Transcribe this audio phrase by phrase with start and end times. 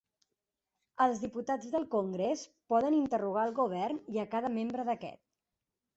[1.05, 2.43] Els diputats del Congrés
[2.75, 5.23] poden interrogar al Govern i a cada membre d'aquest.